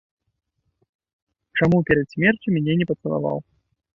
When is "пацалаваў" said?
2.93-3.37